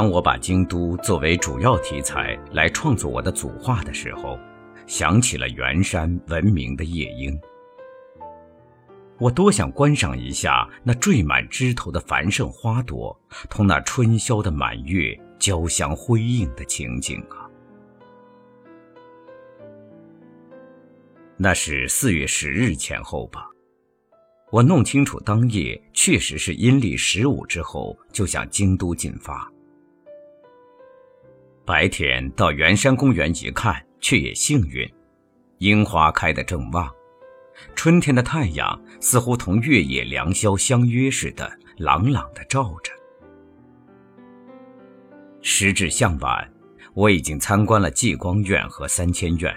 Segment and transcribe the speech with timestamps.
[0.00, 4.38] 当我把京都作为主要题材来创作我的组画的时候，
[4.86, 7.38] 想起了圆山闻名的夜莺。
[9.18, 13.14] 我多想观赏一下那缀满枝头的繁盛花朵，
[13.50, 17.44] 同那春宵的满月交相辉映的情景啊！
[21.36, 23.46] 那是四月十日前后吧。
[24.50, 29.46] 我弄清楚，当夜确实是阴历十五之后，就向京都进发。
[31.70, 34.92] 白天到圆山公园一看，却也幸运，
[35.58, 36.90] 樱花开得正旺。
[37.76, 42.92] 春天的太阳似乎同月夜良宵相约似的，朗朗的照着。
[45.42, 46.52] 时至向晚，
[46.92, 49.54] 我已经参观了济光院和三千院，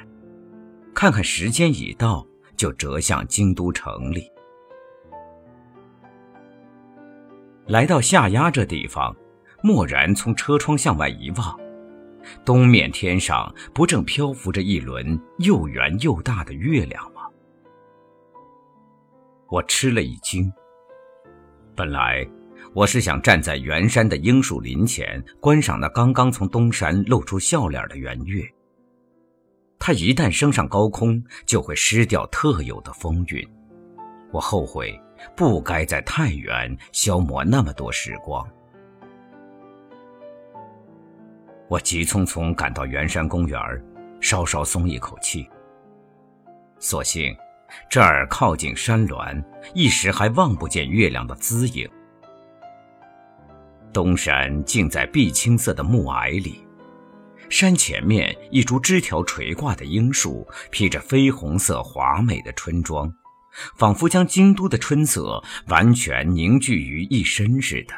[0.94, 2.24] 看看时间已到，
[2.56, 4.30] 就折向京都城里。
[7.66, 9.16] 来到下鸭这地方，
[9.64, 11.60] 蓦然从车窗向外一望，
[12.46, 17.22] 东面天上不正漂浮着一轮又圆又大的月亮吗？
[19.50, 20.52] 我吃了一惊。
[21.76, 22.28] 本来
[22.74, 28.44] 我是想站在圆山的樱树林前观赏那刚刚从东山露出笑脸的圆月。
[29.78, 33.48] 它一旦升上高空，就会失掉特有的风韵。
[34.32, 35.00] 我后悔
[35.36, 38.48] 不该在太原消磨那么多时光。
[41.74, 43.60] 我急匆匆赶到圆山公园，
[44.22, 45.50] 稍稍松一口气。
[46.78, 47.36] 所幸。
[47.90, 49.44] 这儿靠近山峦，
[49.74, 51.90] 一时还望不见月亮的姿影。
[53.92, 56.64] 东山竟在碧青色的暮霭里，
[57.50, 63.12] 山前面一株枝条垂挂的樱树，披着绯红色华美的春装，
[63.76, 67.96] 仿佛将京都的春色完全凝聚于一身似的。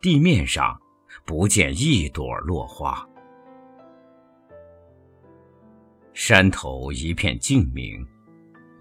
[0.00, 0.80] 地面上
[1.26, 3.02] 不见一朵落花，
[6.12, 8.06] 山头一片静明。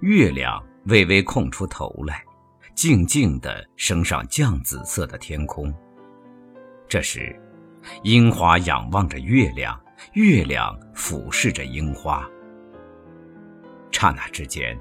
[0.02, 2.22] 月亮微微空出头来，
[2.76, 5.74] 静静地升上绛紫色的天空。
[6.90, 7.34] 这时，
[8.04, 12.30] 樱花仰望着月亮，月亮俯视着樱花。
[13.90, 14.78] 刹那之间，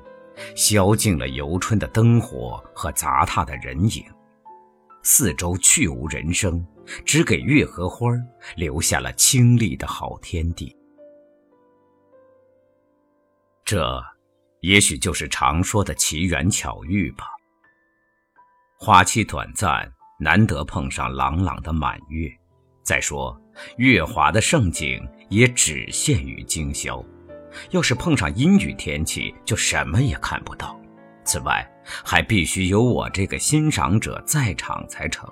[0.56, 4.04] 消尽了游春的灯火和杂沓的人影，
[5.04, 6.66] 四周去无人声，
[7.04, 8.10] 只给月和花
[8.56, 10.76] 留下了清丽的好天地。
[13.64, 14.02] 这。
[14.62, 17.26] 也许就是常说的奇缘巧遇吧。
[18.78, 22.30] 花期短暂，难得碰上朗朗的满月。
[22.84, 23.36] 再说，
[23.78, 27.04] 月华的盛景也只限于今宵。
[27.70, 30.80] 要是碰上阴雨天气，就什么也看不到。
[31.24, 31.68] 此外，
[32.04, 35.28] 还必须有我这个欣赏者在场才成。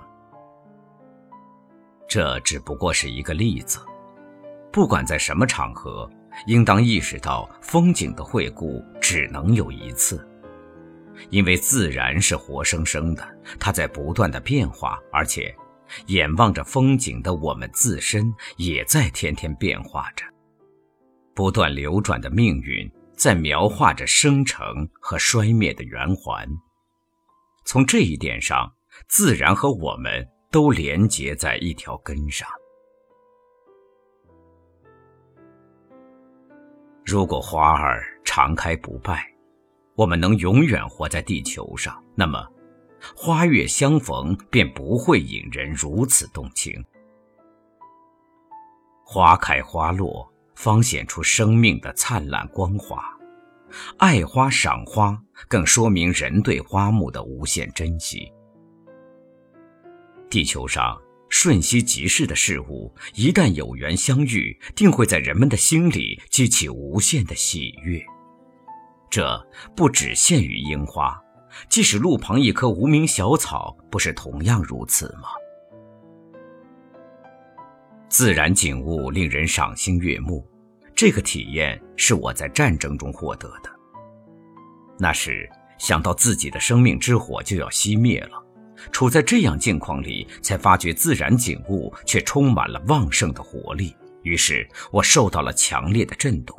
[2.11, 3.79] 这只不过是一个例子。
[4.69, 6.09] 不管在什么场合。
[6.47, 10.25] 应当意识到，风景的惠顾只能有一次，
[11.29, 15.53] 因为自然是活生生的，它在不断的变化，而且，
[16.07, 20.25] 眼望着风景的我们自身也在天天变化着，
[21.35, 26.47] 不断流转的命运在描画着生成和衰灭的圆环。
[27.65, 28.71] 从这一点上，
[29.09, 32.47] 自然和我们都连结在一条根上。
[37.05, 39.25] 如果花儿常开不败，
[39.95, 42.45] 我们能永远活在地球上，那么
[43.15, 46.83] 花月相逢便不会引人如此动情。
[49.03, 52.97] 花开花落，方显出生命的灿烂光华；
[53.97, 55.17] 爱花赏花，
[55.47, 58.31] 更说明人对花木的无限珍惜。
[60.31, 60.99] 地球上。
[61.33, 68.03] 瞬息即逝的事物，一旦有缘相遇，定会在人们的心里激起无限的喜悦。
[69.09, 69.41] 这
[69.73, 71.17] 不只限于樱花，
[71.69, 75.29] 即使路旁一棵无名小草，不是同样如此吗？
[78.09, 80.45] 自然景物令人赏心悦目，
[80.93, 83.71] 这个体验是我在战争中获得的。
[84.99, 88.50] 那时想到自己的生命之火就要熄灭了。
[88.91, 93.95] 处在这样境况里，才发觉自然景物却充满了旺盛的活力。
[94.23, 96.55] 于是我受到了强烈的震动。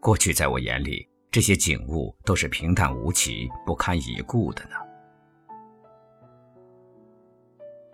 [0.00, 4.76] 过去在我眼里，这些景物都是平淡无奇、不堪一顾的呢。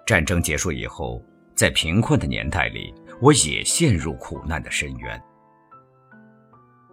[0.04, 1.22] 战争结束以后，
[1.54, 5.22] 在贫困的年代里，我也陷入苦难的深渊。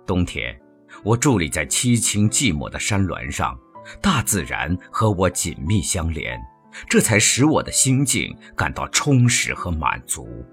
[0.06, 0.58] 冬天，
[1.04, 3.60] 我伫立在凄清寂寞的山峦上。
[4.02, 6.40] 大自然和我紧密相连，
[6.88, 10.46] 这才使我的心境感到充实和满足。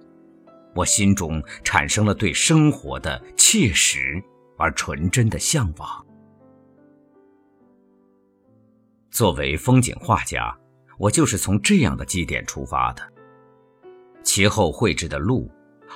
[0.75, 4.23] 我心中产生了对生活的切实
[4.59, 6.07] 而纯真的向往。
[9.11, 10.55] 作为风景画家，
[10.99, 13.03] 我就是从这样的基点出发的。
[14.23, 15.51] 其后绘制的路，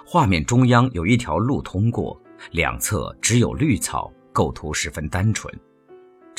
[0.07, 2.19] 画面中央有一条路通过，
[2.53, 5.53] 两侧只有绿草，构图十分单纯。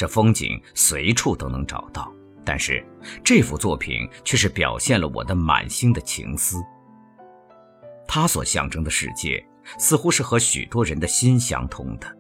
[0.02, 2.12] 这风景随处都能找到，
[2.44, 2.84] 但是
[3.24, 6.58] 这幅作品却是表现了我的满心的情思。
[8.08, 9.46] 它所象征的世界，
[9.78, 12.18] 似乎是和许多人的心相通的。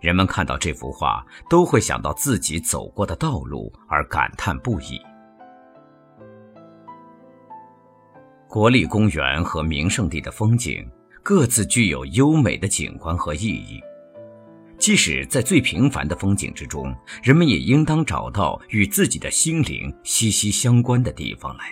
[0.00, 5.00] 人们看到这幅画，都会想到自己走过的道路而感叹不已。
[8.46, 10.86] 国立公园和名胜地的风景，
[11.22, 13.80] 各自具有优美的景观和意义。
[14.80, 16.92] 即使在最平凡的风景之中，
[17.22, 21.64] 人们也应当找到与自己的心灵息息相关的地方来。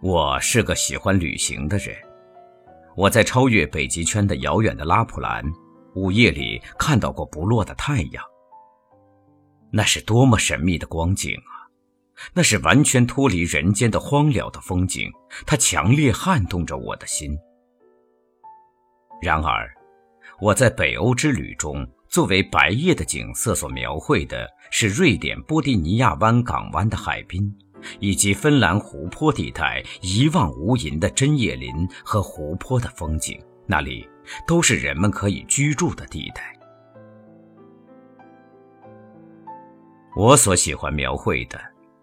[0.00, 1.96] 我是个喜欢旅行的人。
[2.96, 5.44] 我在超越北极圈的遥远的拉普兰，
[5.96, 8.22] 午夜里看到过不落的太阳。
[9.72, 11.66] 那是多么神秘的光景啊！
[12.32, 15.10] 那是完全脱离人间的荒凉的风景，
[15.44, 17.36] 它强烈撼动着我的心。
[19.20, 19.68] 然而，
[20.40, 27.54] 我在北欧之旅中，作为白夜的景色所描绘的是瑞典波蒂尼亚湾港湾的海滨。
[28.00, 34.08] 以及芬兰湖泊地带一望无垠的针叶林和湖泊的风景，那里
[34.46, 36.52] 都是人们可以居住的地带。
[40.16, 41.60] 我所喜欢描绘的，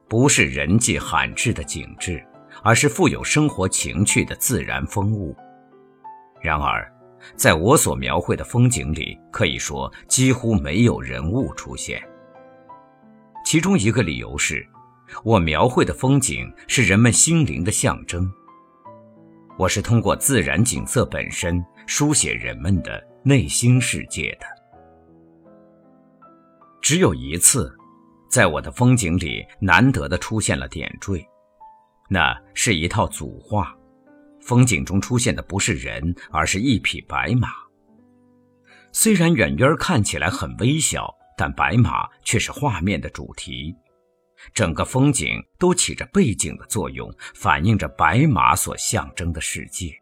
[0.07, 2.23] 不是人迹罕至的景致，
[2.63, 5.35] 而是富有生活情趣的自然风物。
[6.39, 6.89] 然而，
[7.35, 12.01] 在我所描绘的风景里，可以说几乎没有人物出现。
[13.45, 14.65] 其中一个理由是。
[15.23, 18.27] 我描绘的风景是人们心灵的象征。
[19.59, 24.47] 我是通过自然景色本身书写人们的内心世界的。
[26.81, 27.71] 只有一次，
[28.27, 31.23] 在我的风景里难得的出现了点缀，
[32.09, 33.71] 那是一套组画。
[34.45, 37.49] 风景中出现的不是人，而是一匹白马。
[38.91, 43.73] 虽然远远看起来很微小，但白马却是画面的主题。
[44.53, 49.97] 整个风景都起着背景的作用，反映着白马所象征的世界。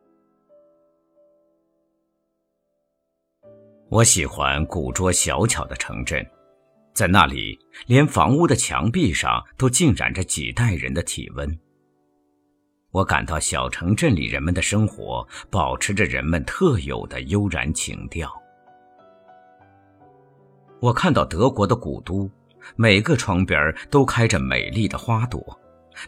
[3.90, 6.26] 我喜欢古拙小巧的城镇，
[6.94, 11.60] 在那里，连房屋的墙壁上都浸染着几代人的体温。
[12.92, 18.32] 我感到小城镇里人们的生活保持着人们特有的悠然情调。
[20.80, 22.30] 我看到德国的古都。
[22.76, 25.44] 每个窗边都开着美丽的花朵，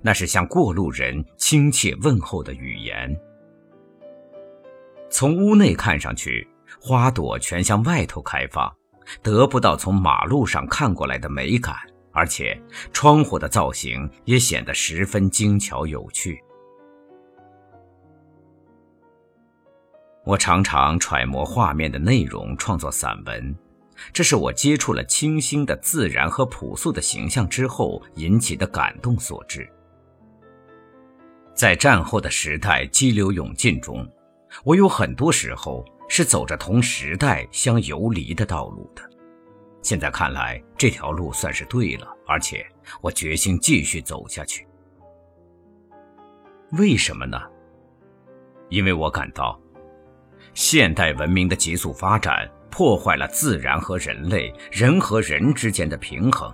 [0.03, 3.19] 那是向过路人亲切问候的语言。
[5.09, 6.47] 从屋内看上去，
[6.80, 8.71] 花朵全向外头开放，
[9.24, 11.75] 得不到从马路上看过来的美感，
[12.12, 12.56] 而且
[12.94, 16.39] 窗户的造型也显得十分精巧有趣。
[20.25, 23.56] 我常常揣摩画面的内容，创作散文。
[24.11, 29.69] 这是我接触了清新的自然和朴素的形象之后引起的感动所致。
[31.53, 34.09] 在战后的时代激流勇进中，
[34.63, 39.03] 我有很多时候是走着同时代相游离的道路的。
[39.81, 42.65] 现在看来，这条路算是对了，而且
[43.01, 44.65] 我决心继续走下去。
[46.71, 47.39] 为什么呢？
[48.69, 49.59] 因为我感到，
[50.54, 52.50] 现代文明的急速发展。
[52.76, 56.52] 破坏了自然和人类、人和人之间的平衡，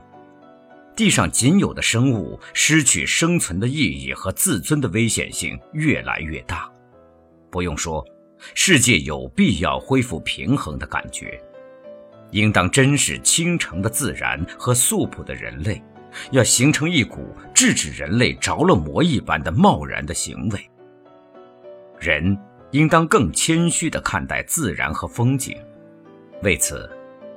[0.93, 6.69] 地上仅有的生物失去生存的意义和自尊的危险性越来越大。
[7.49, 8.05] 不用说，
[8.53, 11.41] 世界有必要恢复平衡的感觉，
[12.31, 15.81] 应当珍视倾城的自然和素朴的人类，
[16.31, 20.69] 要形成一股制止人类着了魔一般的贸然的行为。
[21.97, 22.37] 人
[22.71, 25.57] 应当更谦虚地看待自然和风景。
[26.43, 26.89] 为此，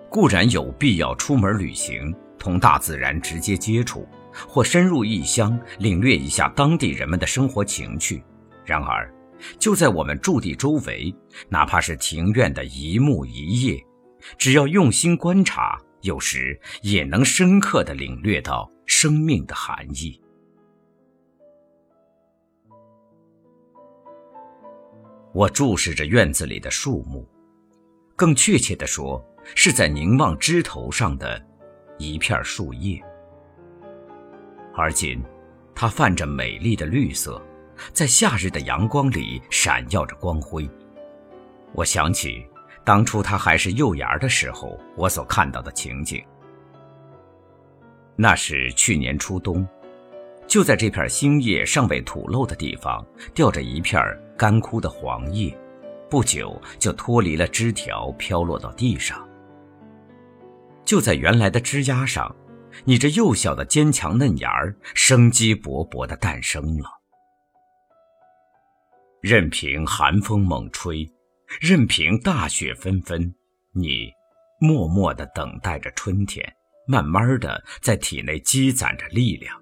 [0.08, 4.06] 固然有必要出门旅行，同大自然直接接触，
[4.46, 8.22] 或深入异乡领略一下当地人们的生活情趣。
[8.64, 9.12] 然而，
[9.58, 11.12] 就在我们驻地周围，
[11.48, 13.84] 哪怕是庭院的一木一叶，
[14.38, 20.21] 只要用心观察，有时也能深刻地领略到生命的含义。
[25.32, 27.26] 我注视着院子里的树木。
[28.14, 29.24] 更确切地说，
[29.54, 31.40] 是在凝望枝头上的
[31.98, 33.02] 一片树叶。
[34.74, 35.22] 而今，
[35.74, 37.42] 它泛着美丽的绿色，
[37.92, 40.68] 在夏日的阳光里闪耀着光辉。
[41.74, 42.46] 我想起
[42.84, 46.22] 当初它还是幼芽的时候，我所看到的情景。
[48.14, 49.66] 那是去年初冬，
[50.46, 54.00] 就在这片新叶尚未吐露的地方，吊着一片
[54.42, 55.56] 干枯的黄叶，
[56.10, 59.24] 不久就脱离了枝条，飘落到地上。
[60.84, 62.34] 就在原来的枝丫上。
[62.84, 66.88] 你这幼小的坚强嫩芽儿，生机勃勃地诞生了。
[69.20, 71.08] 任凭寒风猛吹，
[71.60, 73.32] 任凭大雪纷纷，
[73.72, 74.10] 你
[74.58, 76.44] 默默地等待着春天，
[76.88, 79.56] 慢慢地在体内积攒着力量。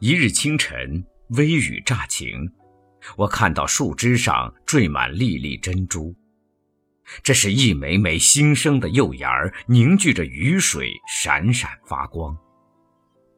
[0.00, 2.52] 一日清晨，微雨乍晴，
[3.16, 6.14] 我看到树枝上缀满粒粒珍珠。
[7.22, 12.36] 这是一枚枚新生的幼芽儿，凝聚着雨水，闪闪发光。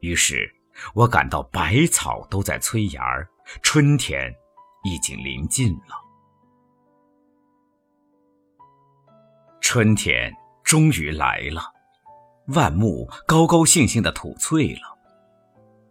[0.01, 0.53] 于是，
[0.95, 3.29] 我感到百草都在催芽儿，
[3.63, 4.35] 春天
[4.85, 5.97] 已经临近了。
[9.61, 11.63] 春天终于来了，
[12.49, 14.99] 万木高高兴兴地吐翠了。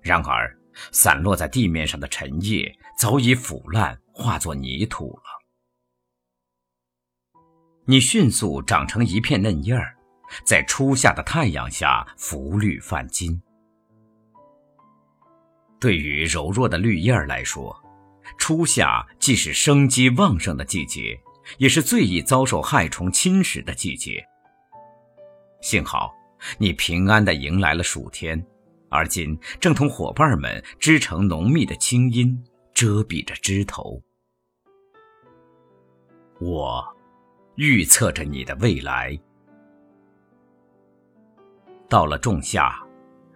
[0.02, 0.58] 然而，
[0.92, 5.24] 散落在地面上的尘叶早已腐烂，化作泥土了。
[7.86, 9.96] 你迅速长成一片嫩叶儿，
[10.44, 13.42] 在初夏的太阳下浮绿泛金。
[15.80, 17.76] 对于柔弱的绿叶儿来说，
[18.40, 21.20] 初夏既是生机旺盛的季节，
[21.60, 24.26] 也是最易遭受害虫侵蚀的季节。
[25.62, 26.12] 幸好
[26.58, 28.44] 你平安地迎来了暑天，
[28.90, 34.02] 而今正同伙伴们织成浓密的青荫，遮蔽着枝头。
[36.40, 36.96] 我。
[37.58, 39.18] 预测着你的未来。
[41.88, 42.78] 到了仲夏，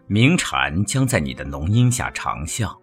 [0.08, 2.77] 鸣蝉将在你的浓荫下长啸。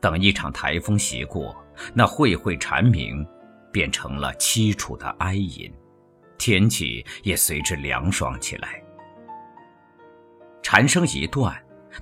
[0.00, 1.56] 等一场台风袭过，
[1.92, 3.26] 那会会蝉鸣
[3.72, 5.72] 变成了凄楚的哀吟，
[6.38, 8.81] 天气也随之凉爽起来。
[10.62, 11.54] 蝉声一断，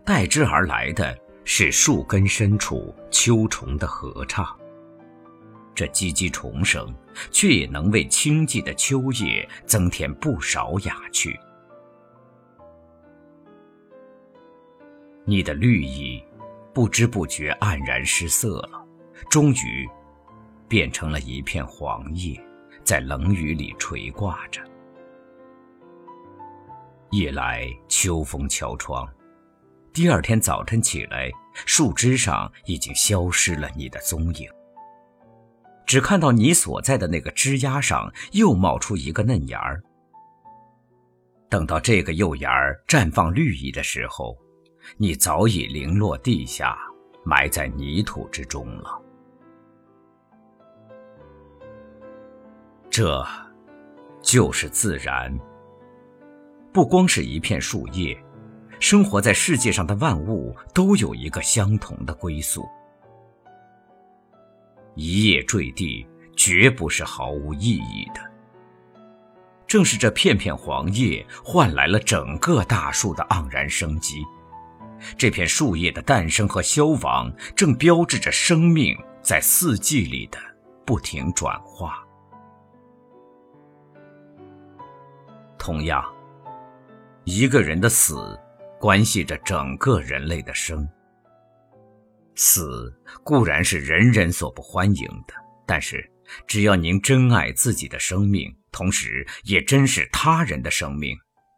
[0.05, 4.47] 代之而来的是树根深处秋虫的合唱。
[5.75, 6.95] 这唧唧虫声，
[7.31, 11.38] 却也能为清寂的秋夜增添不少雅趣。
[15.25, 16.23] 你的绿意，
[16.75, 18.85] 不知不觉黯然失色了，
[19.31, 19.88] 终于
[20.69, 22.38] 变成了一片黄叶，
[22.85, 24.61] 在冷雨里垂挂着。
[27.11, 29.09] 夜来秋风敲窗，
[29.93, 31.29] 第二天早晨起来，
[31.67, 34.49] 树枝上已经消失了你的踪影。
[35.85, 39.83] 只看到你所在的那个枝丫上又冒出一个嫩芽儿。
[41.49, 44.38] 等到这个幼芽儿绽放绿意的时候，
[44.97, 46.79] 你早已零落地下，
[47.25, 49.02] 埋在泥土之中了。
[52.88, 53.26] 这，
[54.23, 55.37] 就是自然。
[56.72, 58.16] 不光是一片树叶，
[58.78, 62.64] 生活在世界上的万物都有一个相同的归宿。
[64.94, 68.20] 一叶坠地，绝不是毫无意义的。
[69.66, 74.24] 正是这片片黄叶，换来了整个大树的盎然生机。
[75.16, 80.38] 这片树叶的诞生和消亡，正标志着生命在四季里的
[80.84, 82.04] 不停转化。
[85.56, 86.04] 同样，
[87.24, 88.38] 一个人的死，
[88.78, 90.88] 关系着整个人类的生。
[92.34, 95.34] 死固然是人人所不欢迎的，
[95.66, 96.10] 但是
[96.46, 101.14] 只要您珍爱自己的生命，同时也珍视他人的生命，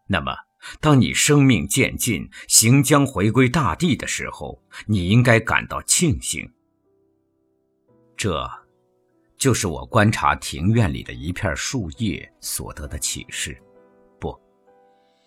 [0.09, 0.35] 那么
[0.81, 6.51] 当你生命渐尽，行将回归大地的时候，你应该感到庆幸。
[8.17, 8.49] 这，
[9.37, 13.57] 就是我观察庭院里的一片树叶所得的启示。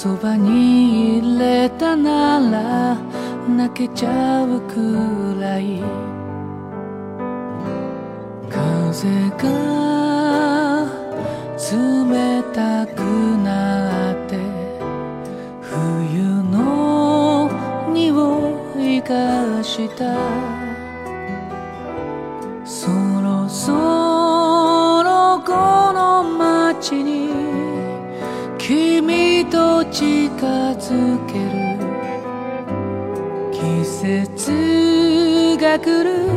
[0.00, 2.94] そばにいれたなら
[3.48, 5.82] 泣けちゃうくらい。
[8.48, 10.86] 風が
[11.58, 13.00] 冷たく
[13.42, 14.38] なって
[15.62, 17.50] 冬の
[17.92, 20.14] 匂いがした。
[22.64, 22.86] そ
[23.20, 23.72] ろそ
[25.02, 27.27] ろこの街に
[30.46, 31.78] づける
[33.52, 36.28] 季節が来る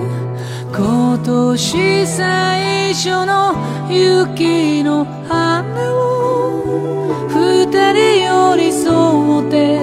[0.73, 3.55] 今年最初の
[3.89, 9.79] 雪の花を二人寄り添って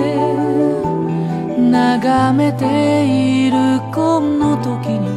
[1.70, 2.64] 眺めて
[3.46, 5.08] いるこの時に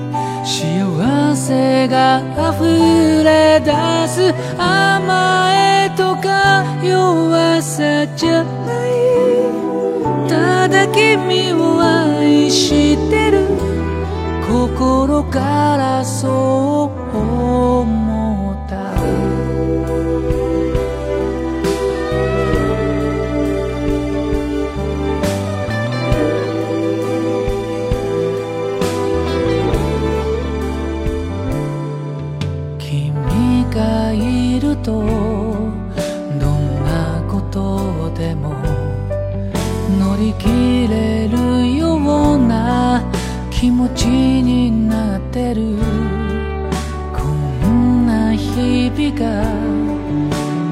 [0.45, 2.21] 幸せが
[2.53, 3.71] 溢れ出
[4.07, 5.60] す甘え
[6.01, 8.49] とか弱さじゃな
[8.87, 8.91] い。
[10.27, 13.45] ただ君を愛してる。
[14.47, 18.00] 心からそう思
[43.95, 45.77] ちになってる。
[47.13, 47.23] こ
[47.67, 49.43] んな日々が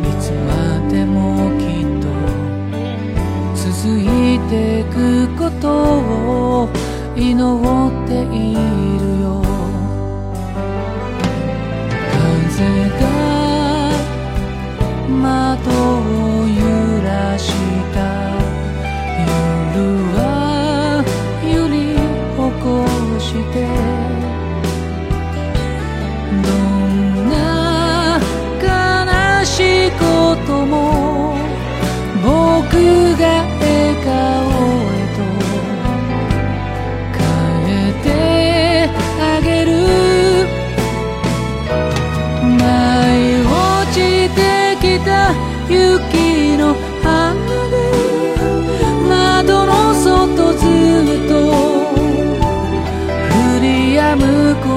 [0.04, 0.48] いつま
[0.90, 2.08] でもきっと
[3.56, 3.68] 続
[4.00, 4.96] いてく
[5.38, 5.68] こと
[6.64, 6.70] を
[7.16, 7.79] 祈って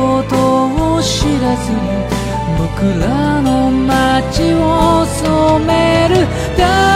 [0.03, 1.79] ことを知らずに
[2.59, 6.92] 僕らの街を染める。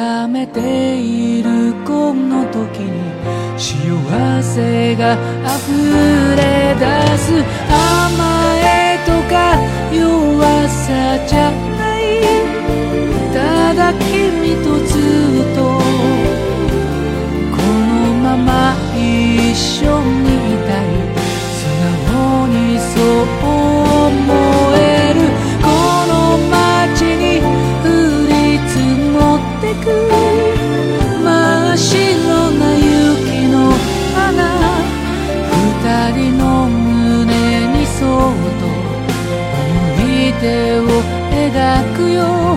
[0.00, 2.90] 眺めているこの時に
[3.58, 5.12] 幸せが
[5.44, 6.86] 溢れ出
[7.18, 8.24] す甘
[8.56, 9.60] えとか
[9.92, 12.00] 弱さじゃない。
[13.34, 15.09] ただ君とつ
[40.40, 40.86] 手を
[41.30, 42.49] 描くよ。